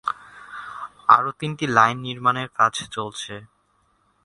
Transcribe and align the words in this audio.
আরও 1.15 1.29
তিনটি 1.39 1.65
লাইন 1.77 1.97
নির্মাণের 2.07 2.49
কাজ 2.57 2.73
চলছে। 2.95 3.33